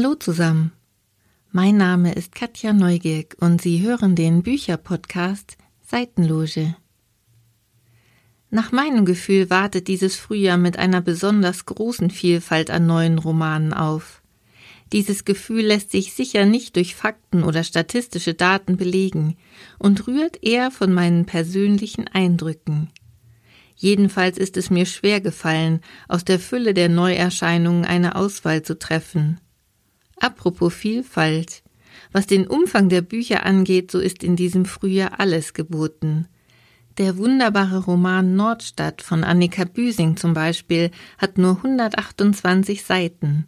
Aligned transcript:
Hallo 0.00 0.14
zusammen. 0.14 0.70
Mein 1.50 1.76
Name 1.76 2.12
ist 2.12 2.32
Katja 2.32 2.72
Neugierk 2.72 3.34
und 3.40 3.60
Sie 3.60 3.82
hören 3.82 4.14
den 4.14 4.44
Bücherpodcast 4.44 5.58
Seitenloge. 5.84 6.76
Nach 8.48 8.70
meinem 8.70 9.04
Gefühl 9.04 9.50
wartet 9.50 9.88
dieses 9.88 10.14
Frühjahr 10.14 10.56
mit 10.56 10.78
einer 10.78 11.00
besonders 11.00 11.66
großen 11.66 12.10
Vielfalt 12.10 12.70
an 12.70 12.86
neuen 12.86 13.18
Romanen 13.18 13.72
auf. 13.72 14.22
Dieses 14.92 15.24
Gefühl 15.24 15.62
lässt 15.62 15.90
sich 15.90 16.12
sicher 16.12 16.44
nicht 16.44 16.76
durch 16.76 16.94
Fakten 16.94 17.42
oder 17.42 17.64
statistische 17.64 18.34
Daten 18.34 18.76
belegen 18.76 19.36
und 19.80 20.06
rührt 20.06 20.44
eher 20.44 20.70
von 20.70 20.92
meinen 20.92 21.26
persönlichen 21.26 22.06
Eindrücken. 22.06 22.88
Jedenfalls 23.74 24.38
ist 24.38 24.56
es 24.56 24.70
mir 24.70 24.86
schwer 24.86 25.20
gefallen, 25.20 25.80
aus 26.06 26.24
der 26.24 26.38
Fülle 26.38 26.72
der 26.72 26.88
Neuerscheinungen 26.88 27.84
eine 27.84 28.14
Auswahl 28.14 28.62
zu 28.62 28.78
treffen. 28.78 29.40
Apropos 30.20 30.74
Vielfalt. 30.74 31.62
Was 32.12 32.26
den 32.26 32.46
Umfang 32.46 32.88
der 32.88 33.02
Bücher 33.02 33.44
angeht, 33.44 33.90
so 33.90 33.98
ist 33.98 34.22
in 34.22 34.36
diesem 34.36 34.64
Frühjahr 34.64 35.20
alles 35.20 35.52
geboten. 35.52 36.26
Der 36.96 37.16
wunderbare 37.16 37.84
Roman 37.84 38.34
Nordstadt 38.34 39.02
von 39.02 39.22
Annika 39.22 39.64
Büsing 39.64 40.16
zum 40.16 40.34
Beispiel 40.34 40.90
hat 41.16 41.38
nur 41.38 41.56
128 41.58 42.82
Seiten, 42.82 43.46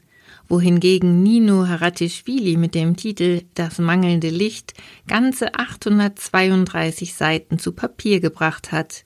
wohingegen 0.49 1.23
Nino 1.25 1.67
Haratischvili 1.67 2.57
mit 2.57 2.77
dem 2.77 2.97
Titel 2.97 3.43
Das 3.55 3.79
mangelnde 3.79 4.31
Licht 4.31 4.75
ganze 5.09 5.55
832 5.55 7.15
Seiten 7.15 7.59
zu 7.59 7.73
Papier 7.73 8.21
gebracht 8.21 8.71
hat. 8.71 9.05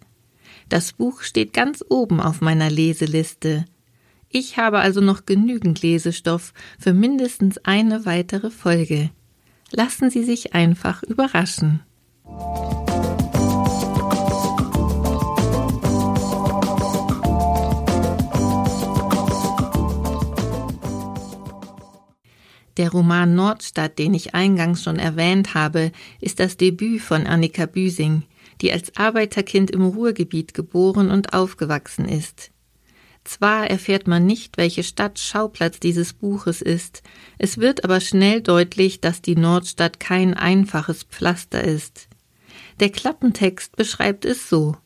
Das 0.69 0.93
Buch 0.93 1.23
steht 1.23 1.55
ganz 1.55 1.83
oben 1.89 2.21
auf 2.21 2.43
meiner 2.43 2.69
Leseliste. 2.69 3.65
Ich 4.37 4.57
habe 4.57 4.81
also 4.81 5.01
noch 5.01 5.27
genügend 5.27 5.81
Lesestoff 5.81 6.55
für 6.77 6.93
mindestens 6.93 7.59
eine 7.59 8.05
weitere 8.05 8.51
Folge. 8.51 9.11
Lassen 9.71 10.11
Sie 10.11 10.25
sich 10.25 10.55
einfach 10.55 11.05
überraschen. 11.05 11.85
Der 22.77 22.91
Roman 22.91 23.37
Nordstadt, 23.37 24.01
den 24.01 24.15
ich 24.15 24.35
eingangs 24.35 24.83
schon 24.83 24.99
erwähnt 24.99 25.55
habe, 25.55 25.93
ist 26.21 26.41
das 26.41 26.57
Debüt 26.57 27.03
von 27.03 27.29
Annika 27.29 27.67
Büsing, 27.67 28.25
die 28.61 28.73
als 28.73 28.97
Arbeiterkind 28.97 29.71
im 29.71 29.87
Ruhrgebiet 29.87 30.55
geboren 30.55 31.13
und 31.13 31.35
aufgewachsen 31.35 32.09
ist. 32.09 32.51
Zwar 33.25 33.69
erfährt 33.71 34.07
man 34.07 34.27
nicht, 34.27 34.59
welche 34.59 34.83
Stadt 34.83 35.19
Schauplatz 35.19 35.81
dieses 35.81 36.13
Buches 36.13 36.61
ist, 36.61 37.03
es 37.39 37.59
wird 37.59 37.83
aber 37.83 38.01
schnell 38.01 38.43
deutlich, 38.43 39.01
dass 39.01 39.23
die 39.23 39.37
Nordstadt 39.37 39.99
kein 39.99 40.35
einfaches 40.35 41.05
Pflaster 41.05 41.65
ist. 41.65 42.09
Der 42.81 42.91
Klappentext 42.91 43.77
beschreibt 43.77 44.25
es 44.27 44.49
so 44.49 44.77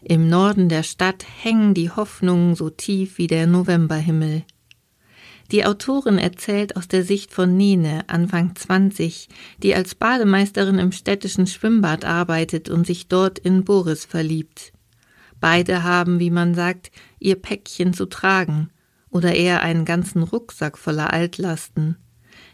Im 0.00 0.28
Norden 0.28 0.68
der 0.68 0.84
Stadt 0.84 1.24
hängen 1.42 1.74
die 1.74 1.90
Hoffnungen 1.90 2.54
so 2.54 2.70
tief 2.70 3.18
wie 3.18 3.26
der 3.26 3.46
Novemberhimmel. 3.46 4.44
Die 5.50 5.66
Autorin 5.66 6.18
erzählt 6.18 6.76
aus 6.76 6.88
der 6.88 7.04
Sicht 7.04 7.32
von 7.32 7.56
Nene, 7.56 8.08
Anfang 8.08 8.54
20, 8.54 9.28
die 9.62 9.74
als 9.74 9.94
Bademeisterin 9.94 10.78
im 10.78 10.92
städtischen 10.92 11.46
Schwimmbad 11.46 12.04
arbeitet 12.04 12.70
und 12.70 12.86
sich 12.86 13.08
dort 13.08 13.38
in 13.38 13.64
Boris 13.64 14.04
verliebt. 14.04 14.72
Beide 15.42 15.82
haben, 15.82 16.20
wie 16.20 16.30
man 16.30 16.54
sagt, 16.54 16.92
ihr 17.18 17.34
Päckchen 17.34 17.94
zu 17.94 18.06
tragen 18.06 18.70
oder 19.10 19.34
eher 19.34 19.60
einen 19.62 19.84
ganzen 19.84 20.22
Rucksack 20.22 20.78
voller 20.78 21.12
Altlasten. 21.12 21.96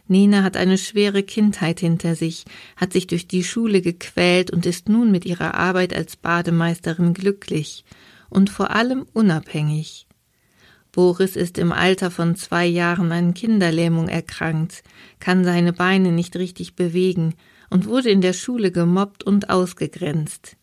Nina 0.06 0.42
hat 0.42 0.56
eine 0.56 0.78
schwere 0.78 1.22
Kindheit 1.22 1.80
hinter 1.80 2.14
sich, 2.14 2.46
hat 2.76 2.94
sich 2.94 3.06
durch 3.06 3.28
die 3.28 3.44
Schule 3.44 3.82
gequält 3.82 4.50
und 4.50 4.64
ist 4.64 4.88
nun 4.88 5.10
mit 5.10 5.26
ihrer 5.26 5.52
Arbeit 5.52 5.92
als 5.92 6.16
Bademeisterin 6.16 7.12
glücklich 7.12 7.84
und 8.30 8.48
vor 8.48 8.70
allem 8.70 9.04
unabhängig. 9.12 10.06
Boris 10.90 11.36
ist 11.36 11.58
im 11.58 11.72
Alter 11.72 12.10
von 12.10 12.36
zwei 12.36 12.64
Jahren 12.64 13.12
an 13.12 13.34
Kinderlähmung 13.34 14.08
erkrankt, 14.08 14.82
kann 15.20 15.44
seine 15.44 15.74
Beine 15.74 16.10
nicht 16.10 16.36
richtig 16.36 16.74
bewegen 16.74 17.34
und 17.68 17.84
wurde 17.84 18.08
in 18.08 18.22
der 18.22 18.32
Schule 18.32 18.72
gemobbt 18.72 19.24
und 19.24 19.50
ausgegrenzt. 19.50 20.57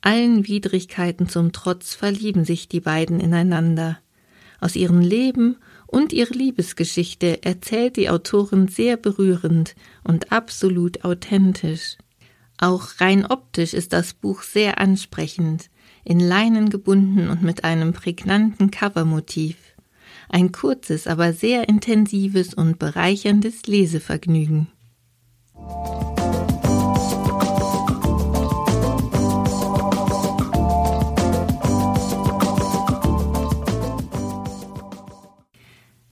Allen 0.00 0.46
Widrigkeiten 0.46 1.28
zum 1.28 1.52
Trotz 1.52 1.94
verlieben 1.94 2.44
sich 2.44 2.68
die 2.68 2.80
beiden 2.80 3.20
ineinander. 3.20 3.98
Aus 4.60 4.76
ihrem 4.76 5.00
Leben 5.00 5.56
und 5.86 6.12
ihrer 6.12 6.34
Liebesgeschichte 6.34 7.42
erzählt 7.42 7.96
die 7.96 8.08
Autorin 8.08 8.68
sehr 8.68 8.96
berührend 8.96 9.74
und 10.04 10.32
absolut 10.32 11.04
authentisch. 11.04 11.96
Auch 12.58 13.00
rein 13.00 13.26
optisch 13.26 13.74
ist 13.74 13.92
das 13.92 14.14
Buch 14.14 14.42
sehr 14.42 14.78
ansprechend, 14.78 15.70
in 16.04 16.20
Leinen 16.20 16.70
gebunden 16.70 17.28
und 17.28 17.42
mit 17.42 17.64
einem 17.64 17.92
prägnanten 17.92 18.70
Covermotiv. 18.70 19.56
Ein 20.28 20.52
kurzes, 20.52 21.06
aber 21.06 21.32
sehr 21.32 21.68
intensives 21.68 22.54
und 22.54 22.78
bereicherndes 22.78 23.66
Lesevergnügen. 23.66 24.68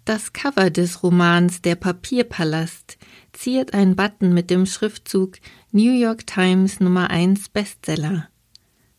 Das 0.05 0.35
Cover 0.35 0.69
des 0.69 1.03
Romans 1.03 1.63
Der 1.63 1.77
Papierpalast 1.77 2.99
ziert 3.33 3.73
ein 3.73 3.97
Button 3.97 4.35
mit 4.35 4.51
dem 4.51 4.67
Schriftzug 4.67 5.39
New 5.73 5.99
York 5.99 6.27
Times 6.27 6.79
Nummer 6.79 7.09
1 7.09 7.49
Bestseller. 7.49 8.29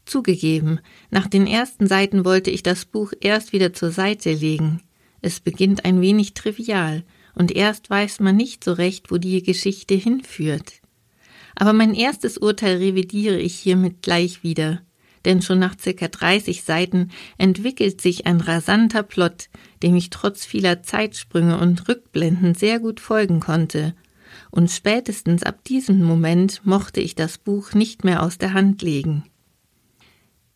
Zugegeben, 0.05 0.79
nach 1.11 1.27
den 1.27 1.45
ersten 1.45 1.85
Seiten 1.85 2.25
wollte 2.25 2.49
ich 2.49 2.63
das 2.63 2.85
Buch 2.85 3.13
erst 3.21 3.53
wieder 3.53 3.71
zur 3.71 3.91
Seite 3.91 4.33
legen. 4.33 4.81
Es 5.21 5.39
beginnt 5.39 5.85
ein 5.85 6.01
wenig 6.01 6.33
trivial, 6.33 7.03
und 7.35 7.51
erst 7.51 7.91
weiß 7.91 8.19
man 8.21 8.35
nicht 8.35 8.63
so 8.63 8.73
recht, 8.73 9.11
wo 9.11 9.19
die 9.19 9.43
Geschichte 9.43 9.93
hinführt. 9.93 10.81
Aber 11.53 11.73
mein 11.73 11.93
erstes 11.93 12.39
Urteil 12.39 12.77
revidiere 12.77 13.37
ich 13.37 13.53
hiermit 13.53 14.01
gleich 14.01 14.41
wieder 14.41 14.81
denn 15.25 15.41
schon 15.41 15.59
nach 15.59 15.75
circa 15.79 16.07
30 16.07 16.63
Seiten 16.63 17.09
entwickelt 17.37 17.99
sich 17.99 18.25
ein 18.25 18.39
rasanter 18.39 19.03
Plot, 19.03 19.49
dem 19.83 19.95
ich 19.95 20.09
trotz 20.09 20.45
vieler 20.45 20.83
Zeitsprünge 20.83 21.57
und 21.57 21.87
Rückblenden 21.87 22.55
sehr 22.55 22.79
gut 22.79 22.99
folgen 22.99 23.39
konnte. 23.39 23.95
Und 24.51 24.71
spätestens 24.71 25.43
ab 25.43 25.63
diesem 25.63 26.01
Moment 26.03 26.61
mochte 26.65 27.01
ich 27.01 27.15
das 27.15 27.37
Buch 27.37 27.73
nicht 27.73 28.03
mehr 28.03 28.23
aus 28.23 28.37
der 28.37 28.53
Hand 28.53 28.81
legen. 28.81 29.25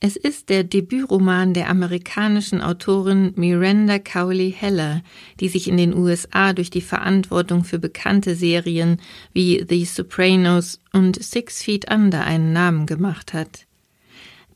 Es 0.01 0.15
ist 0.15 0.47
der 0.47 0.63
Debütroman 0.63 1.53
der 1.53 1.69
amerikanischen 1.69 2.61
Autorin 2.61 3.33
Miranda 3.35 3.99
Cowley 3.99 4.55
Heller, 4.57 5.01
die 5.41 5.49
sich 5.49 5.67
in 5.67 5.75
den 5.75 5.93
USA 5.93 6.53
durch 6.53 6.69
die 6.69 6.79
Verantwortung 6.79 7.65
für 7.65 7.79
bekannte 7.79 8.35
Serien 8.35 9.01
wie 9.33 9.65
The 9.67 9.83
Sopranos 9.83 10.79
und 10.93 11.21
Six 11.21 11.61
Feet 11.61 11.91
Under 11.91 12.23
einen 12.23 12.53
Namen 12.53 12.85
gemacht 12.85 13.33
hat. 13.33 13.65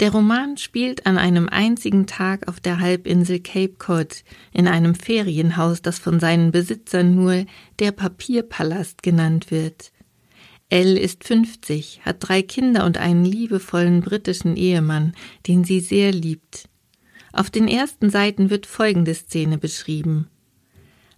Der 0.04 0.12
Roman 0.12 0.58
spielt 0.58 1.06
an 1.06 1.18
einem 1.18 1.48
einzigen 1.48 2.08
Tag 2.08 2.50
auf 2.50 2.60
der 2.60 2.82
Halbinsel 2.82 3.40
Cape 3.40 3.76
Cod 3.78 4.26
in 4.52 4.68
einem 4.68 4.96
Ferienhaus, 4.96 5.82
das 5.82 5.98
von 5.98 6.20
seinen 6.20 6.52
Besitzern 6.52 7.16
nur 7.16 7.46
der 7.80 7.94
Papierpalast 7.94 9.02
genannt 9.02 9.50
wird. 9.50 9.94
Elle 10.68 11.00
ist 11.00 11.24
50, 11.24 12.02
hat 12.04 12.18
drei 12.20 12.42
Kinder 12.42 12.86
und 12.86 12.98
einen 12.98 13.24
liebevollen 13.24 14.02
britischen 14.02 14.58
Ehemann, 14.58 15.14
den 15.48 15.64
sie 15.64 15.80
sehr 15.80 16.12
liebt. 16.12 16.68
Auf 17.32 17.50
den 17.50 17.70
ersten 17.70 18.10
Seiten 18.10 18.50
wird 18.50 18.66
folgende 18.66 19.14
Szene 19.14 19.58
beschrieben. 19.58 20.28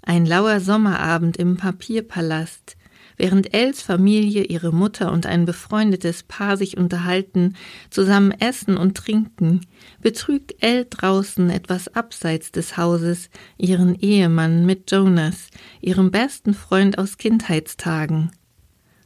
Ein 0.04 0.27
lauer 0.27 0.60
Sommerabend 0.60 1.38
im 1.38 1.57
Papierpalast, 1.57 2.77
Während 3.17 3.53
Els 3.53 3.81
Familie, 3.81 4.44
ihre 4.44 4.73
Mutter 4.73 5.12
und 5.12 5.25
ein 5.25 5.45
befreundetes 5.45 6.23
Paar 6.23 6.57
sich 6.57 6.77
unterhalten, 6.77 7.56
zusammen 7.89 8.31
essen 8.31 8.75
und 8.75 8.95
trinken, 8.95 9.62
betrügt 10.01 10.56
Elle 10.59 10.85
draußen 10.85 11.50
etwas 11.50 11.88
abseits 11.95 12.51
des 12.51 12.75
Hauses 12.75 13.29
ihren 13.57 13.95
Ehemann 13.95 14.65
mit 14.65 14.91
Jonas, 14.91 15.50
ihrem 15.79 16.12
besten 16.12 16.53
Freund 16.53 16.97
aus 16.97 17.17
Kindheitstagen. 17.17 18.31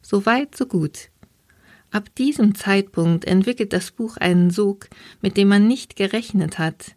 So 0.01 0.25
weit, 0.25 0.57
so 0.57 0.65
gut. 0.65 1.09
Ab 1.91 2.13
diesem 2.15 2.55
Zeitpunkt 2.55 3.25
entwickelt 3.25 3.73
das 3.73 3.91
Buch 3.91 4.17
einen 4.17 4.49
Sog, 4.49 4.89
mit 5.21 5.37
dem 5.37 5.49
man 5.49 5.67
nicht 5.67 5.95
gerechnet 5.95 6.57
hat. 6.57 6.95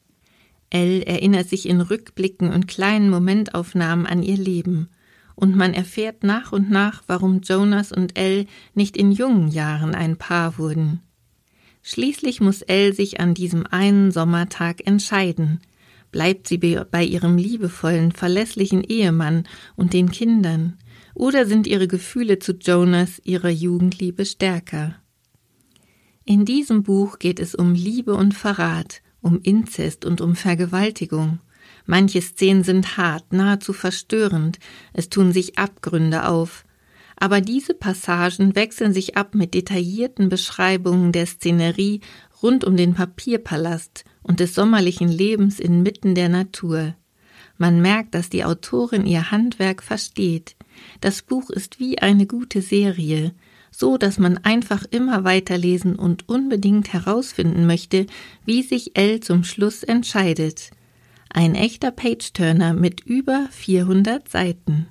Elle 0.70 1.04
erinnert 1.04 1.48
sich 1.48 1.68
in 1.68 1.82
Rückblicken 1.82 2.50
und 2.50 2.68
kleinen 2.68 3.10
Momentaufnahmen 3.10 4.06
an 4.06 4.22
ihr 4.22 4.38
Leben– 4.38 4.88
und 5.42 5.56
man 5.56 5.74
erfährt 5.74 6.22
nach 6.22 6.52
und 6.52 6.70
nach, 6.70 7.02
warum 7.08 7.40
Jonas 7.40 7.90
und 7.90 8.16
Elle 8.16 8.46
nicht 8.74 8.96
in 8.96 9.10
jungen 9.10 9.48
Jahren 9.48 9.92
ein 9.92 10.16
Paar 10.16 10.56
wurden. 10.56 11.00
Schließlich 11.82 12.40
muss 12.40 12.62
Elle 12.62 12.92
sich 12.92 13.18
an 13.18 13.34
diesem 13.34 13.66
einen 13.66 14.12
Sommertag 14.12 14.86
entscheiden. 14.86 15.58
Bleibt 16.12 16.46
sie 16.46 16.58
bei 16.58 17.02
ihrem 17.02 17.38
liebevollen, 17.38 18.12
verlässlichen 18.12 18.84
Ehemann 18.84 19.42
und 19.74 19.94
den 19.94 20.12
Kindern? 20.12 20.78
Oder 21.12 21.44
sind 21.44 21.66
ihre 21.66 21.88
Gefühle 21.88 22.38
zu 22.38 22.52
Jonas, 22.52 23.20
ihrer 23.24 23.50
Jugendliebe, 23.50 24.24
stärker? 24.24 24.94
In 26.24 26.44
diesem 26.44 26.84
Buch 26.84 27.18
geht 27.18 27.40
es 27.40 27.56
um 27.56 27.74
Liebe 27.74 28.14
und 28.14 28.32
Verrat, 28.32 29.02
um 29.20 29.40
Inzest 29.42 30.04
und 30.04 30.20
um 30.20 30.36
Vergewaltigung. 30.36 31.40
Manche 31.86 32.22
Szenen 32.22 32.64
sind 32.64 32.96
hart, 32.96 33.32
nahezu 33.32 33.72
verstörend, 33.72 34.58
es 34.92 35.08
tun 35.08 35.32
sich 35.32 35.58
Abgründe 35.58 36.28
auf. 36.28 36.64
Aber 37.16 37.40
diese 37.40 37.74
Passagen 37.74 38.54
wechseln 38.54 38.92
sich 38.92 39.16
ab 39.16 39.34
mit 39.34 39.54
detaillierten 39.54 40.28
Beschreibungen 40.28 41.12
der 41.12 41.26
Szenerie 41.26 42.00
rund 42.42 42.64
um 42.64 42.76
den 42.76 42.94
Papierpalast 42.94 44.04
und 44.22 44.40
des 44.40 44.54
sommerlichen 44.54 45.08
Lebens 45.08 45.60
inmitten 45.60 46.14
der 46.14 46.28
Natur. 46.28 46.94
Man 47.58 47.80
merkt, 47.80 48.14
dass 48.14 48.28
die 48.28 48.44
Autorin 48.44 49.06
ihr 49.06 49.30
Handwerk 49.30 49.82
versteht. 49.82 50.56
Das 51.00 51.22
Buch 51.22 51.50
ist 51.50 51.78
wie 51.78 51.98
eine 51.98 52.26
gute 52.26 52.62
Serie, 52.62 53.32
so 53.70 53.98
dass 53.98 54.18
man 54.18 54.38
einfach 54.38 54.84
immer 54.90 55.24
weiterlesen 55.24 55.96
und 55.96 56.28
unbedingt 56.28 56.92
herausfinden 56.92 57.66
möchte, 57.66 58.06
wie 58.44 58.62
sich 58.62 58.96
L 58.96 59.20
zum 59.20 59.44
Schluss 59.44 59.82
entscheidet. 59.82 60.70
Ein 61.34 61.54
echter 61.54 61.90
Page-Turner 61.90 62.74
mit 62.74 63.00
über 63.00 63.48
400 63.50 64.28
Seiten. 64.28 64.88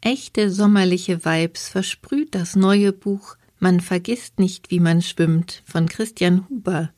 Echte 0.00 0.48
sommerliche 0.50 1.24
Vibes 1.24 1.68
versprüht 1.68 2.36
das 2.36 2.54
neue 2.54 2.92
Buch 2.92 3.36
Man 3.58 3.80
vergisst 3.80 4.38
nicht, 4.38 4.70
wie 4.70 4.80
man 4.80 5.02
schwimmt 5.02 5.64
von 5.66 5.88
Christian 5.88 6.48
Huber 6.48 6.92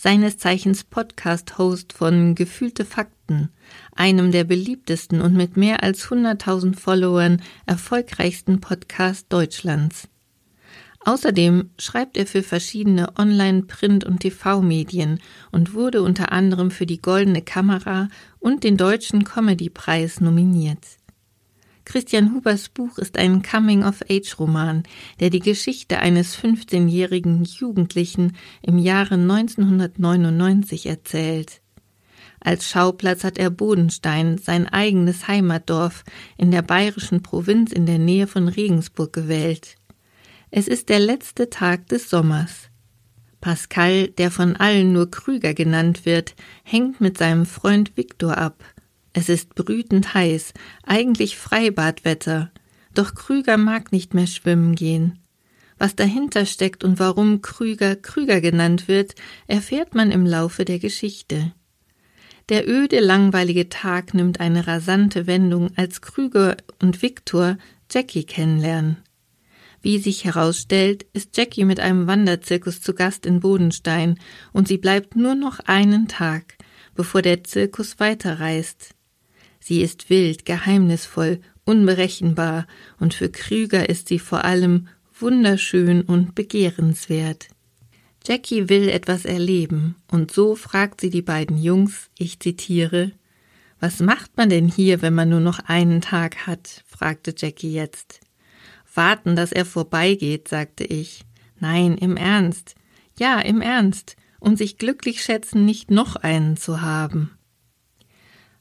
seines 0.00 0.38
Zeichens 0.38 0.82
Podcast-Host 0.84 1.92
von 1.92 2.34
Gefühlte 2.34 2.86
Fakten, 2.86 3.50
einem 3.94 4.32
der 4.32 4.44
beliebtesten 4.44 5.20
und 5.20 5.34
mit 5.34 5.58
mehr 5.58 5.82
als 5.82 6.06
100.000 6.06 6.74
Followern 6.74 7.42
erfolgreichsten 7.66 8.62
Podcasts 8.62 9.28
Deutschlands. 9.28 10.08
Außerdem 11.04 11.68
schreibt 11.78 12.16
er 12.16 12.24
für 12.26 12.42
verschiedene 12.42 13.18
Online-, 13.18 13.64
Print- 13.64 14.04
und 14.04 14.20
TV-Medien 14.20 15.20
und 15.52 15.74
wurde 15.74 16.00
unter 16.00 16.32
anderem 16.32 16.70
für 16.70 16.86
die 16.86 17.02
Goldene 17.02 17.42
Kamera 17.42 18.08
und 18.38 18.64
den 18.64 18.78
Deutschen 18.78 19.24
Comedy-Preis 19.24 20.22
nominiert. 20.22 20.78
Christian 21.90 22.32
Hubers 22.32 22.68
Buch 22.68 22.98
ist 22.98 23.18
ein 23.18 23.42
Coming-of-Age-Roman, 23.42 24.84
der 25.18 25.28
die 25.28 25.40
Geschichte 25.40 25.98
eines 25.98 26.38
15-jährigen 26.38 27.42
Jugendlichen 27.42 28.36
im 28.62 28.78
Jahre 28.78 29.14
1999 29.14 30.86
erzählt. 30.86 31.60
Als 32.38 32.70
Schauplatz 32.70 33.24
hat 33.24 33.38
er 33.38 33.50
Bodenstein, 33.50 34.38
sein 34.38 34.68
eigenes 34.68 35.26
Heimatdorf 35.26 36.04
in 36.36 36.52
der 36.52 36.62
bayerischen 36.62 37.24
Provinz 37.24 37.72
in 37.72 37.86
der 37.86 37.98
Nähe 37.98 38.28
von 38.28 38.46
Regensburg 38.46 39.12
gewählt. 39.12 39.74
Es 40.52 40.68
ist 40.68 40.90
der 40.90 41.00
letzte 41.00 41.50
Tag 41.50 41.88
des 41.88 42.08
Sommers. 42.08 42.68
Pascal, 43.40 44.06
der 44.06 44.30
von 44.30 44.54
allen 44.54 44.92
nur 44.92 45.10
Krüger 45.10 45.54
genannt 45.54 46.06
wird, 46.06 46.36
hängt 46.62 47.00
mit 47.00 47.18
seinem 47.18 47.46
Freund 47.46 47.96
Viktor 47.96 48.38
ab– 48.38 48.62
es 49.12 49.28
ist 49.28 49.54
brütend 49.54 50.14
heiß, 50.14 50.52
eigentlich 50.84 51.36
Freibadwetter, 51.36 52.50
doch 52.94 53.14
Krüger 53.14 53.56
mag 53.56 53.92
nicht 53.92 54.14
mehr 54.14 54.26
schwimmen 54.26 54.74
gehen. 54.74 55.18
Was 55.78 55.96
dahinter 55.96 56.44
steckt 56.46 56.84
und 56.84 56.98
warum 56.98 57.40
Krüger 57.40 57.96
Krüger 57.96 58.40
genannt 58.40 58.86
wird, 58.86 59.14
erfährt 59.46 59.94
man 59.94 60.10
im 60.10 60.26
Laufe 60.26 60.64
der 60.64 60.78
Geschichte. 60.78 61.52
Der 62.50 62.68
öde, 62.68 63.00
langweilige 63.00 63.68
Tag 63.68 64.12
nimmt 64.12 64.40
eine 64.40 64.66
rasante 64.66 65.26
Wendung, 65.26 65.70
als 65.76 66.02
Krüger 66.02 66.56
und 66.82 67.00
Viktor 67.00 67.56
Jackie 67.90 68.24
kennenlernen. 68.24 68.98
Wie 69.82 69.98
sich 69.98 70.24
herausstellt, 70.24 71.06
ist 71.14 71.36
Jackie 71.36 71.64
mit 71.64 71.80
einem 71.80 72.06
Wanderzirkus 72.06 72.82
zu 72.82 72.92
Gast 72.92 73.24
in 73.24 73.40
Bodenstein 73.40 74.18
und 74.52 74.68
sie 74.68 74.78
bleibt 74.78 75.16
nur 75.16 75.34
noch 75.34 75.60
einen 75.60 76.08
Tag, 76.08 76.58
bevor 76.94 77.22
der 77.22 77.44
Zirkus 77.44 77.98
weiterreist. 77.98 78.94
Sie 79.60 79.82
ist 79.82 80.10
wild, 80.10 80.44
geheimnisvoll, 80.44 81.40
unberechenbar, 81.64 82.66
und 82.98 83.14
für 83.14 83.28
Krüger 83.28 83.88
ist 83.88 84.08
sie 84.08 84.18
vor 84.18 84.44
allem 84.44 84.88
wunderschön 85.18 86.02
und 86.02 86.34
begehrenswert. 86.34 87.48
Jackie 88.26 88.68
will 88.68 88.88
etwas 88.88 89.24
erleben, 89.24 89.96
und 90.10 90.30
so 90.30 90.54
fragt 90.54 91.00
sie 91.00 91.10
die 91.10 91.22
beiden 91.22 91.58
Jungs, 91.58 92.10
ich 92.18 92.40
zitiere, 92.40 93.12
Was 93.78 94.00
macht 94.00 94.36
man 94.36 94.50
denn 94.50 94.68
hier, 94.68 95.00
wenn 95.00 95.14
man 95.14 95.28
nur 95.28 95.40
noch 95.40 95.60
einen 95.60 96.00
Tag 96.00 96.46
hat? 96.46 96.84
fragte 96.86 97.34
Jackie 97.36 97.72
jetzt. 97.72 98.20
Warten, 98.94 99.36
dass 99.36 99.52
er 99.52 99.64
vorbeigeht, 99.64 100.48
sagte 100.48 100.84
ich. 100.84 101.24
Nein, 101.60 101.96
im 101.96 102.16
Ernst. 102.16 102.74
Ja, 103.18 103.40
im 103.40 103.60
Ernst. 103.60 104.16
Und 104.38 104.56
sich 104.56 104.78
glücklich 104.78 105.22
schätzen, 105.22 105.64
nicht 105.64 105.90
noch 105.90 106.16
einen 106.16 106.56
zu 106.56 106.80
haben. 106.80 107.30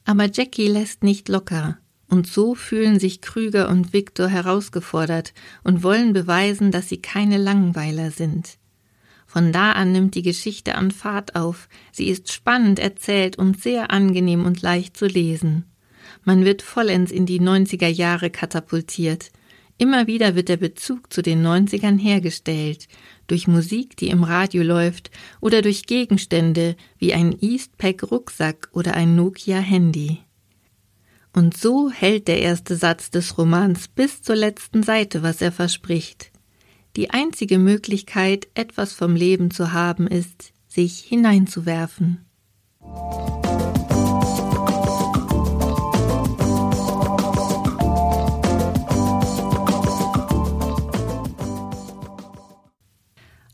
Aber 0.09 0.27
Jackie 0.27 0.67
lässt 0.67 1.03
nicht 1.03 1.29
locker, 1.29 1.77
und 2.07 2.25
so 2.25 2.55
fühlen 2.55 2.99
sich 2.99 3.21
Krüger 3.21 3.69
und 3.69 3.93
Viktor 3.93 4.27
herausgefordert 4.27 5.35
und 5.63 5.83
wollen 5.83 6.13
beweisen, 6.13 6.71
dass 6.71 6.89
sie 6.89 6.97
keine 6.97 7.37
Langweiler 7.37 8.09
sind. 8.09 8.57
Von 9.27 9.51
da 9.51 9.73
an 9.73 9.91
nimmt 9.91 10.15
die 10.15 10.23
Geschichte 10.23 10.73
an 10.73 10.89
Fahrt 10.89 11.35
auf, 11.35 11.69
sie 11.91 12.07
ist 12.07 12.33
spannend 12.33 12.79
erzählt 12.79 13.37
und 13.37 13.61
sehr 13.61 13.91
angenehm 13.91 14.45
und 14.45 14.63
leicht 14.63 14.97
zu 14.97 15.05
lesen. 15.05 15.65
Man 16.23 16.43
wird 16.43 16.63
vollends 16.63 17.11
in 17.11 17.27
die 17.27 17.39
90er 17.39 17.85
Jahre 17.87 18.31
katapultiert, 18.31 19.29
Immer 19.81 20.07
wieder 20.07 20.35
wird 20.35 20.49
der 20.49 20.57
Bezug 20.57 21.13
zu 21.13 21.21
den 21.21 21.41
90ern 21.41 21.97
hergestellt, 21.97 22.89
durch 23.31 23.47
Musik, 23.47 23.95
die 23.97 24.09
im 24.09 24.23
Radio 24.23 24.63
läuft, 24.63 25.11
oder 25.41 25.61
durch 25.61 25.85
Gegenstände 25.85 26.75
wie 26.97 27.13
ein 27.13 27.35
Eastpak 27.39 28.03
Rucksack 28.11 28.69
oder 28.73 28.93
ein 28.95 29.15
Nokia 29.15 29.59
Handy. 29.59 30.19
Und 31.33 31.55
so 31.55 31.89
hält 31.89 32.27
der 32.27 32.41
erste 32.41 32.75
Satz 32.75 33.11
des 33.11 33.37
Romans 33.37 33.87
bis 33.87 34.21
zur 34.21 34.35
letzten 34.35 34.83
Seite, 34.83 35.23
was 35.23 35.41
er 35.41 35.51
verspricht. 35.51 36.31
Die 36.95 37.11
einzige 37.11 37.59
Möglichkeit, 37.59 38.47
etwas 38.55 38.93
vom 38.93 39.15
Leben 39.15 39.51
zu 39.51 39.71
haben, 39.71 40.07
ist, 40.07 40.53
sich 40.67 40.99
hineinzuwerfen. 40.99 42.25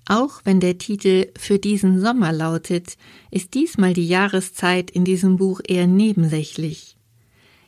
Auch 0.08 0.42
wenn 0.44 0.60
der 0.60 0.78
Titel 0.78 1.32
für 1.38 1.58
diesen 1.58 2.00
Sommer 2.00 2.32
lautet, 2.32 2.98
ist 3.32 3.56
diesmal 3.56 3.94
die 3.94 4.08
Jahreszeit 4.08 4.92
in 4.92 5.04
diesem 5.04 5.38
Buch 5.38 5.62
eher 5.68 5.88
nebensächlich. 5.88 6.96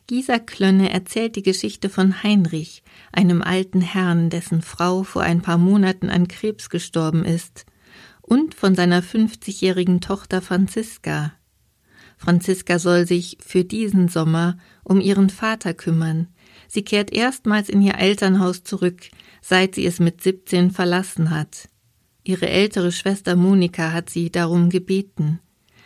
Gisa 0.05 0.39
Klönne 0.39 0.89
erzählt 0.91 1.35
die 1.35 1.43
Geschichte 1.43 1.89
von 1.89 2.23
Heinrich, 2.23 2.83
einem 3.11 3.41
alten 3.41 3.81
Herrn, 3.81 4.29
dessen 4.29 4.61
Frau 4.61 5.03
vor 5.03 5.23
ein 5.23 5.41
paar 5.41 5.57
Monaten 5.57 6.09
an 6.09 6.27
Krebs 6.27 6.69
gestorben 6.69 7.25
ist, 7.25 7.65
und 8.21 8.53
von 8.53 8.75
seiner 8.75 9.01
50-jährigen 9.01 9.99
Tochter 9.99 10.41
Franziska. 10.41 11.33
Franziska 12.17 12.77
soll 12.79 13.07
sich 13.07 13.37
für 13.45 13.63
diesen 13.63 14.09
Sommer 14.09 14.57
um 14.83 15.01
ihren 15.01 15.29
Vater 15.29 15.73
kümmern. 15.73 16.27
Sie 16.67 16.83
kehrt 16.83 17.11
erstmals 17.11 17.69
in 17.69 17.81
ihr 17.81 17.95
Elternhaus 17.95 18.63
zurück, 18.63 19.09
seit 19.41 19.75
sie 19.75 19.85
es 19.85 19.99
mit 19.99 20.21
17 20.21 20.71
verlassen 20.71 21.31
hat. 21.31 21.69
Ihre 22.27 22.49
ältere 22.49 22.91
Schwester 22.91 23.37
Monika 23.37 23.93
hat 23.93 24.09
sie 24.09 24.29
darum 24.29 24.69
gebeten. 24.69 25.39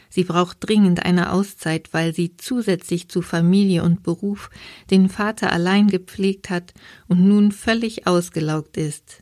Sie 0.09 0.23
braucht 0.23 0.57
dringend 0.59 1.05
eine 1.05 1.33
Auszeit, 1.33 1.89
weil 1.93 2.15
sie 2.15 2.35
zusätzlich 2.35 3.09
zu 3.09 3.21
Familie 3.21 3.83
und 3.83 4.01
Beruf 4.01 4.49
den 4.89 5.07
Vater 5.07 5.53
allein 5.53 5.87
gepflegt 5.87 6.49
hat 6.49 6.73
und 7.07 7.23
nun 7.27 7.51
völlig 7.51 8.07
ausgelaugt 8.07 8.77
ist. 8.77 9.21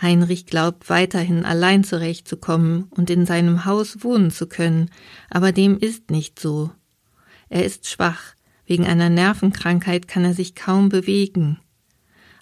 Heinrich 0.00 0.46
glaubt 0.46 0.88
weiterhin 0.88 1.44
allein 1.44 1.84
zurechtzukommen 1.84 2.84
und 2.84 3.10
in 3.10 3.26
seinem 3.26 3.66
Haus 3.66 4.02
wohnen 4.02 4.30
zu 4.30 4.46
können, 4.46 4.88
aber 5.28 5.52
dem 5.52 5.76
ist 5.76 6.10
nicht 6.10 6.40
so. 6.40 6.70
Er 7.50 7.66
ist 7.66 7.90
schwach, 7.90 8.34
wegen 8.64 8.86
einer 8.86 9.10
Nervenkrankheit 9.10 10.08
kann 10.08 10.24
er 10.24 10.32
sich 10.32 10.54
kaum 10.54 10.88
bewegen. 10.88 11.58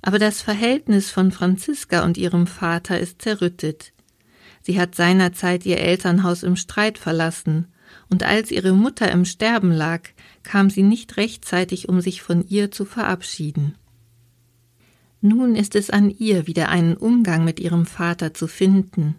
Aber 0.06 0.18
das 0.18 0.42
Verhältnis 0.42 1.10
von 1.10 1.32
Franziska 1.32 2.04
und 2.04 2.18
ihrem 2.18 2.46
Vater 2.46 3.00
ist 3.00 3.22
zerrüttet. 3.22 3.94
Sie 4.60 4.78
hat 4.78 4.94
seinerzeit 4.94 5.64
ihr 5.64 5.78
Elternhaus 5.78 6.42
im 6.42 6.56
Streit 6.56 6.98
verlassen, 6.98 7.68
und 8.10 8.22
als 8.22 8.50
ihre 8.50 8.74
Mutter 8.74 9.10
im 9.10 9.24
Sterben 9.24 9.72
lag, 9.72 10.02
kam 10.42 10.68
sie 10.68 10.82
nicht 10.82 11.16
rechtzeitig, 11.16 11.88
um 11.88 12.02
sich 12.02 12.20
von 12.20 12.46
ihr 12.46 12.70
zu 12.70 12.84
verabschieden. 12.84 13.76
Nun 15.22 15.56
ist 15.56 15.74
es 15.74 15.88
an 15.88 16.10
ihr, 16.10 16.46
wieder 16.46 16.68
einen 16.68 16.98
Umgang 16.98 17.42
mit 17.42 17.58
ihrem 17.58 17.86
Vater 17.86 18.34
zu 18.34 18.46
finden. 18.46 19.14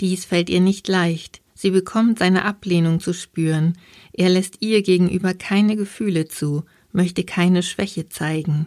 Dies 0.00 0.24
fällt 0.24 0.50
ihr 0.50 0.60
nicht 0.60 0.88
leicht, 0.88 1.40
sie 1.54 1.70
bekommt 1.70 2.18
seine 2.18 2.44
Ablehnung 2.44 2.98
zu 2.98 3.12
spüren, 3.12 3.78
er 4.12 4.28
lässt 4.28 4.60
ihr 4.60 4.82
gegenüber 4.82 5.34
keine 5.34 5.76
Gefühle 5.76 6.26
zu, 6.26 6.64
möchte 6.90 7.22
keine 7.22 7.62
Schwäche 7.62 8.08
zeigen. 8.08 8.66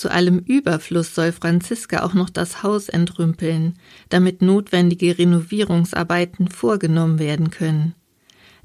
Zu 0.00 0.10
allem 0.10 0.38
Überfluss 0.38 1.14
soll 1.14 1.30
Franziska 1.30 2.02
auch 2.02 2.14
noch 2.14 2.30
das 2.30 2.62
Haus 2.62 2.88
entrümpeln, 2.88 3.74
damit 4.08 4.40
notwendige 4.40 5.18
Renovierungsarbeiten 5.18 6.48
vorgenommen 6.48 7.18
werden 7.18 7.50
können. 7.50 7.94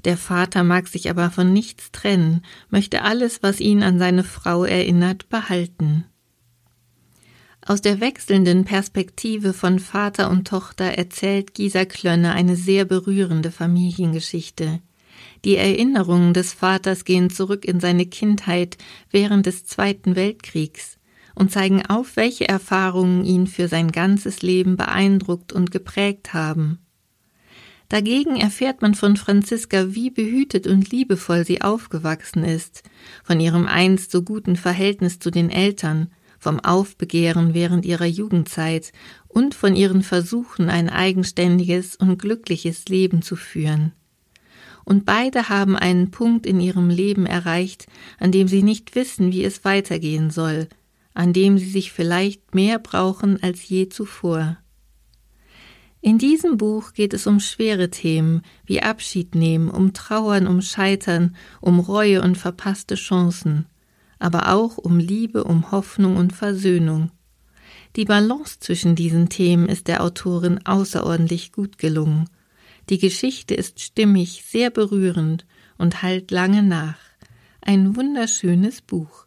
Der 0.06 0.16
Vater 0.16 0.64
mag 0.64 0.88
sich 0.88 1.10
aber 1.10 1.30
von 1.30 1.52
nichts 1.52 1.92
trennen, 1.92 2.40
möchte 2.70 3.02
alles, 3.02 3.42
was 3.42 3.60
ihn 3.60 3.82
an 3.82 3.98
seine 3.98 4.24
Frau 4.24 4.64
erinnert, 4.64 5.28
behalten. 5.28 6.06
Aus 7.60 7.82
der 7.82 8.00
wechselnden 8.00 8.64
Perspektive 8.64 9.52
von 9.52 9.78
Vater 9.78 10.30
und 10.30 10.48
Tochter 10.48 10.86
erzählt 10.86 11.52
Gisa 11.52 11.84
Klönne 11.84 12.32
eine 12.32 12.56
sehr 12.56 12.86
berührende 12.86 13.50
Familiengeschichte. 13.50 14.80
Die 15.44 15.56
Erinnerungen 15.56 16.32
des 16.32 16.54
Vaters 16.54 17.04
gehen 17.04 17.28
zurück 17.28 17.66
in 17.66 17.78
seine 17.78 18.06
Kindheit 18.06 18.78
während 19.10 19.44
des 19.44 19.66
Zweiten 19.66 20.16
Weltkriegs 20.16 20.95
und 21.36 21.52
zeigen 21.52 21.86
auf, 21.86 22.16
welche 22.16 22.48
Erfahrungen 22.48 23.24
ihn 23.24 23.46
für 23.46 23.68
sein 23.68 23.92
ganzes 23.92 24.42
Leben 24.42 24.76
beeindruckt 24.76 25.52
und 25.52 25.70
geprägt 25.70 26.34
haben. 26.34 26.78
Dagegen 27.88 28.36
erfährt 28.36 28.82
man 28.82 28.94
von 28.94 29.16
Franziska, 29.16 29.94
wie 29.94 30.10
behütet 30.10 30.66
und 30.66 30.90
liebevoll 30.90 31.44
sie 31.44 31.62
aufgewachsen 31.62 32.42
ist, 32.42 32.82
von 33.22 33.38
ihrem 33.38 33.66
einst 33.66 34.10
so 34.10 34.22
guten 34.22 34.56
Verhältnis 34.56 35.20
zu 35.20 35.30
den 35.30 35.50
Eltern, 35.50 36.08
vom 36.38 36.58
Aufbegehren 36.58 37.54
während 37.54 37.84
ihrer 37.84 38.06
Jugendzeit 38.06 38.92
und 39.28 39.54
von 39.54 39.76
ihren 39.76 40.02
Versuchen, 40.02 40.68
ein 40.68 40.88
eigenständiges 40.88 41.96
und 41.96 42.18
glückliches 42.18 42.86
Leben 42.88 43.22
zu 43.22 43.36
führen. 43.36 43.92
Und 44.84 45.04
beide 45.04 45.48
haben 45.48 45.76
einen 45.76 46.10
Punkt 46.10 46.46
in 46.46 46.60
ihrem 46.60 46.88
Leben 46.88 47.26
erreicht, 47.26 47.86
an 48.18 48.32
dem 48.32 48.48
sie 48.48 48.62
nicht 48.62 48.94
wissen, 48.94 49.32
wie 49.32 49.44
es 49.44 49.64
weitergehen 49.64 50.30
soll, 50.30 50.68
an 51.16 51.32
dem 51.32 51.56
sie 51.56 51.70
sich 51.70 51.92
vielleicht 51.92 52.54
mehr 52.54 52.78
brauchen 52.78 53.42
als 53.42 53.66
je 53.66 53.88
zuvor. 53.88 54.58
In 56.02 56.18
diesem 56.18 56.58
Buch 56.58 56.92
geht 56.92 57.14
es 57.14 57.26
um 57.26 57.40
schwere 57.40 57.88
Themen 57.88 58.42
wie 58.66 58.82
Abschied 58.82 59.34
nehmen, 59.34 59.70
um 59.70 59.94
Trauern, 59.94 60.46
um 60.46 60.60
Scheitern, 60.60 61.34
um 61.60 61.80
Reue 61.80 62.20
und 62.22 62.36
verpasste 62.36 62.96
Chancen, 62.96 63.66
aber 64.18 64.52
auch 64.52 64.76
um 64.76 64.98
Liebe, 64.98 65.44
um 65.44 65.72
Hoffnung 65.72 66.16
und 66.16 66.34
Versöhnung. 66.34 67.10
Die 67.96 68.04
Balance 68.04 68.58
zwischen 68.60 68.94
diesen 68.94 69.30
Themen 69.30 69.68
ist 69.68 69.88
der 69.88 70.04
Autorin 70.04 70.64
außerordentlich 70.66 71.50
gut 71.50 71.78
gelungen. 71.78 72.28
Die 72.90 72.98
Geschichte 72.98 73.54
ist 73.54 73.80
stimmig, 73.80 74.44
sehr 74.46 74.68
berührend 74.68 75.46
und 75.78 76.02
halt 76.02 76.30
lange 76.30 76.62
nach. 76.62 76.98
Ein 77.62 77.96
wunderschönes 77.96 78.82
Buch. 78.82 79.26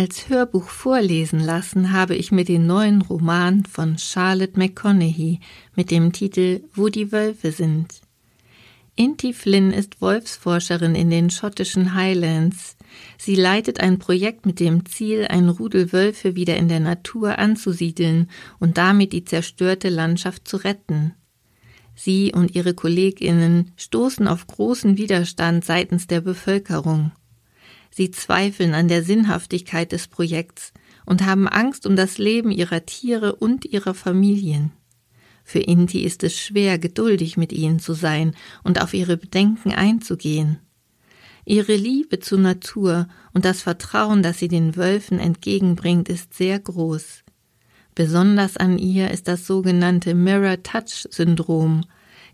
Als 0.00 0.28
Hörbuch 0.28 0.68
vorlesen 0.68 1.40
lassen 1.40 1.92
habe 1.92 2.14
ich 2.14 2.30
mir 2.30 2.44
den 2.44 2.68
neuen 2.68 3.02
Roman 3.02 3.64
von 3.64 3.98
Charlotte 3.98 4.56
McConaughey 4.56 5.40
mit 5.74 5.90
dem 5.90 6.12
Titel 6.12 6.60
Wo 6.72 6.88
die 6.88 7.10
Wölfe 7.10 7.50
sind. 7.50 8.00
Inti 8.94 9.32
Flynn 9.32 9.72
ist 9.72 10.00
Wolfsforscherin 10.00 10.94
in 10.94 11.10
den 11.10 11.30
schottischen 11.30 11.94
Highlands. 11.94 12.76
Sie 13.18 13.34
leitet 13.34 13.80
ein 13.80 13.98
Projekt 13.98 14.46
mit 14.46 14.60
dem 14.60 14.86
Ziel, 14.86 15.26
ein 15.28 15.48
Rudel 15.48 15.92
Wölfe 15.92 16.36
wieder 16.36 16.56
in 16.56 16.68
der 16.68 16.78
Natur 16.78 17.36
anzusiedeln 17.36 18.30
und 18.60 18.78
damit 18.78 19.12
die 19.12 19.24
zerstörte 19.24 19.88
Landschaft 19.88 20.46
zu 20.46 20.58
retten. 20.58 21.14
Sie 21.96 22.32
und 22.32 22.54
ihre 22.54 22.74
Kolleginnen 22.74 23.72
stoßen 23.74 24.28
auf 24.28 24.46
großen 24.46 24.96
Widerstand 24.96 25.64
seitens 25.64 26.06
der 26.06 26.20
Bevölkerung. 26.20 27.10
Sie 27.90 28.10
zweifeln 28.10 28.74
an 28.74 28.88
der 28.88 29.02
Sinnhaftigkeit 29.02 29.92
des 29.92 30.08
Projekts 30.08 30.72
und 31.06 31.24
haben 31.24 31.48
Angst 31.48 31.86
um 31.86 31.96
das 31.96 32.18
Leben 32.18 32.50
ihrer 32.50 32.84
Tiere 32.86 33.36
und 33.36 33.64
ihrer 33.64 33.94
Familien. 33.94 34.72
Für 35.42 35.60
Inti 35.60 36.02
ist 36.02 36.22
es 36.24 36.38
schwer, 36.38 36.78
geduldig 36.78 37.38
mit 37.38 37.52
ihnen 37.52 37.78
zu 37.78 37.94
sein 37.94 38.34
und 38.62 38.82
auf 38.82 38.92
ihre 38.92 39.16
Bedenken 39.16 39.72
einzugehen. 39.72 40.58
Ihre 41.46 41.74
Liebe 41.74 42.20
zur 42.20 42.38
Natur 42.38 43.08
und 43.32 43.46
das 43.46 43.62
Vertrauen, 43.62 44.22
das 44.22 44.38
sie 44.38 44.48
den 44.48 44.76
Wölfen 44.76 45.18
entgegenbringt, 45.18 46.10
ist 46.10 46.34
sehr 46.34 46.58
groß. 46.58 47.24
Besonders 47.94 48.58
an 48.58 48.78
ihr 48.78 49.10
ist 49.10 49.26
das 49.26 49.46
sogenannte 49.46 50.14
Mirror-Touch-Syndrom, 50.14 51.86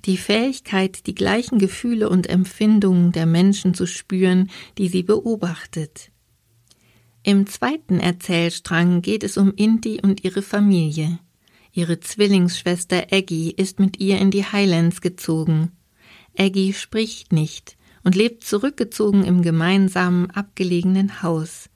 die 0.04 0.16
Fähigkeit, 0.16 1.06
die 1.06 1.14
gleichen 1.14 1.58
Gefühle 1.58 2.08
und 2.08 2.28
Empfindungen 2.28 3.12
der 3.12 3.26
Menschen 3.26 3.75
zu 3.75 3.87
spüren, 3.87 4.50
die 4.78 4.88
sie 4.88 5.02
beobachtet. 5.02 6.11
Im 7.23 7.46
zweiten 7.46 8.00
Erzählstrang 8.00 9.00
geht 9.00 9.25
es 9.25 9.38
um 9.38 9.54
Inti 9.54 10.00
und 10.02 10.25
ihre 10.25 10.42
Familie. 10.42 11.18
Ihre 11.73 11.99
Zwillingsschwester 11.99 13.06
Aggie 13.11 13.50
ist 13.50 13.80
mit 13.80 13.99
ihr 13.99 14.18
in 14.18 14.30
die 14.30 14.44
Highlands 14.44 15.00
gezogen. 15.00 15.73
Aggie 16.37 16.73
spricht 16.73 17.32
nicht 17.32 17.76
und 18.04 18.14
lebt 18.14 18.44
zurückgezogen 18.44 19.25
im 19.25 19.42
gemeinsamen 19.42 20.30
abgelegenen 20.30 21.23
Haus. 21.23 21.70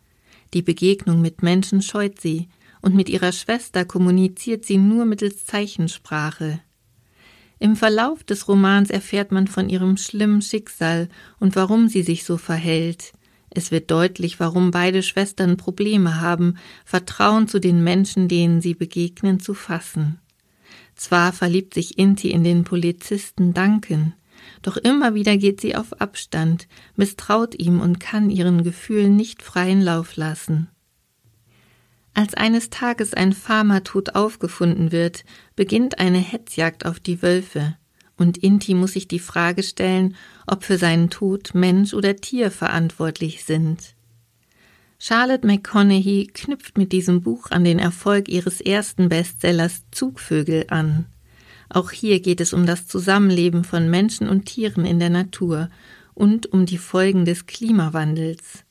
Die 0.54 0.62
Begegnung 0.62 1.20
mit 1.20 1.42
Menschen 1.42 1.82
scheut 1.82 2.20
sie, 2.20 2.48
und 2.80 2.94
mit 2.94 3.08
ihrer 3.08 3.32
Schwester 3.32 3.84
kommuniziert 3.84 4.64
sie 4.64 4.76
nur 4.76 5.04
mittels 5.04 5.44
Zeichensprache. 5.46 6.60
Im 7.58 7.74
Verlauf 7.74 8.22
des 8.22 8.46
Romans 8.48 8.90
erfährt 8.90 9.32
man 9.32 9.48
von 9.48 9.68
ihrem 9.68 9.96
schlimmen 9.96 10.42
Schicksal 10.42 11.08
und 11.40 11.56
warum 11.56 11.88
sie 11.88 12.02
sich 12.02 12.24
so 12.24 12.36
verhält. 12.36 13.12
Es 13.50 13.70
wird 13.70 13.90
deutlich, 13.90 14.38
warum 14.38 14.70
beide 14.70 15.02
Schwestern 15.02 15.56
Probleme 15.56 16.20
haben, 16.20 16.58
Vertrauen 16.84 17.48
zu 17.48 17.58
den 17.58 17.82
Menschen, 17.82 18.28
denen 18.28 18.60
sie 18.60 18.74
begegnen, 18.74 19.40
zu 19.40 19.54
fassen. 19.54 20.20
Zwar 20.94 21.32
verliebt 21.32 21.74
sich 21.74 21.98
Inti 21.98 22.30
in 22.30 22.44
den 22.44 22.64
Polizisten 22.64 23.54
Duncan, 23.54 24.14
doch 24.62 24.76
immer 24.76 25.14
wieder 25.14 25.36
geht 25.36 25.60
sie 25.60 25.76
auf 25.76 26.00
Abstand, 26.00 26.68
misstraut 26.96 27.54
ihm 27.54 27.80
und 27.80 28.00
kann 28.00 28.30
ihren 28.30 28.64
Gefühlen 28.64 29.16
nicht 29.16 29.42
freien 29.42 29.82
Lauf 29.82 30.16
lassen. 30.16 30.68
Als 32.14 32.34
eines 32.34 32.70
Tages 32.70 33.14
ein 33.14 33.32
Farmer 33.32 33.84
tot 33.84 34.14
aufgefunden 34.14 34.92
wird, 34.92 35.24
beginnt 35.54 35.98
eine 35.98 36.18
Hetzjagd 36.18 36.84
auf 36.84 37.00
die 37.00 37.22
Wölfe, 37.22 37.76
und 38.16 38.38
Inti 38.38 38.74
muss 38.74 38.94
sich 38.94 39.06
die 39.06 39.20
Frage 39.20 39.62
stellen, 39.62 40.16
ob 40.46 40.64
für 40.64 40.76
seinen 40.76 41.10
Tod 41.10 41.54
Mensch 41.54 41.94
oder 41.94 42.16
Tier 42.16 42.50
verantwortlich 42.50 43.44
sind. 43.44 43.94
Charlotte 44.98 45.46
McConaughey 45.46 46.28
knüpft 46.34 46.76
mit 46.76 46.90
diesem 46.90 47.22
Buch 47.22 47.52
an 47.52 47.62
den 47.62 47.78
Erfolg 47.78 48.28
ihres 48.28 48.60
ersten 48.60 49.08
Bestsellers 49.08 49.84
Zugvögel 49.92 50.64
an. 50.68 51.06
Auch 51.68 51.92
hier 51.92 52.18
geht 52.18 52.40
es 52.40 52.52
um 52.52 52.66
das 52.66 52.88
Zusammenleben 52.88 53.62
von 53.62 53.88
Menschen 53.88 54.28
und 54.28 54.46
Tieren 54.46 54.84
in 54.84 54.98
der 54.98 55.10
Natur 55.10 55.70
und 56.14 56.52
um 56.52 56.66
die 56.66 56.78
Folgen 56.78 57.24
des 57.24 57.46
Klimawandels. 57.46 58.64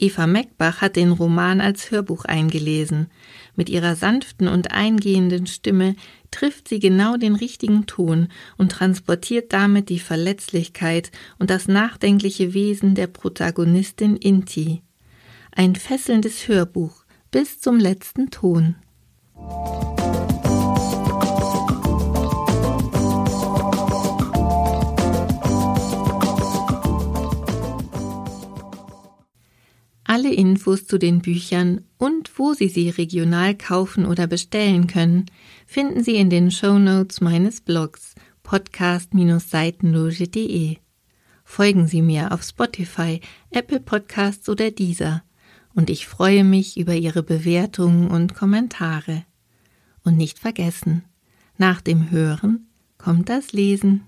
Eva 0.00 0.26
Meckbach 0.26 0.80
hat 0.80 0.96
den 0.96 1.12
Roman 1.12 1.60
als 1.60 1.90
Hörbuch 1.90 2.24
eingelesen. 2.24 3.08
Mit 3.54 3.68
ihrer 3.68 3.96
sanften 3.96 4.48
und 4.48 4.72
eingehenden 4.72 5.46
Stimme 5.46 5.94
trifft 6.30 6.68
sie 6.68 6.78
genau 6.78 7.16
den 7.18 7.34
richtigen 7.34 7.86
Ton 7.86 8.28
und 8.56 8.72
transportiert 8.72 9.52
damit 9.52 9.90
die 9.90 9.98
Verletzlichkeit 9.98 11.12
und 11.38 11.50
das 11.50 11.68
nachdenkliche 11.68 12.54
Wesen 12.54 12.94
der 12.94 13.08
Protagonistin 13.08 14.16
Inti. 14.16 14.82
Ein 15.52 15.76
fesselndes 15.76 16.48
Hörbuch 16.48 17.04
bis 17.30 17.60
zum 17.60 17.78
letzten 17.78 18.30
Ton. 18.30 18.76
Alle 30.20 30.34
Infos 30.34 30.86
zu 30.86 30.98
den 30.98 31.22
Büchern 31.22 31.80
und 31.96 32.38
wo 32.38 32.52
Sie 32.52 32.68
sie 32.68 32.90
regional 32.90 33.54
kaufen 33.54 34.04
oder 34.04 34.26
bestellen 34.26 34.86
können, 34.86 35.24
finden 35.66 36.04
Sie 36.04 36.16
in 36.16 36.28
den 36.28 36.50
Show 36.50 36.78
Notes 36.78 37.22
meines 37.22 37.62
Blogs 37.62 38.14
podcast-seitenloge.de. 38.42 40.76
Folgen 41.42 41.86
Sie 41.86 42.02
mir 42.02 42.32
auf 42.32 42.42
Spotify, 42.42 43.22
Apple 43.50 43.80
Podcasts 43.80 44.50
oder 44.50 44.70
dieser 44.70 45.22
und 45.74 45.88
ich 45.88 46.06
freue 46.06 46.44
mich 46.44 46.78
über 46.78 46.92
Ihre 46.92 47.22
Bewertungen 47.22 48.10
und 48.10 48.34
Kommentare. 48.34 49.24
Und 50.04 50.18
nicht 50.18 50.38
vergessen, 50.38 51.02
nach 51.56 51.80
dem 51.80 52.10
Hören 52.10 52.68
kommt 52.98 53.30
das 53.30 53.54
Lesen. 53.54 54.02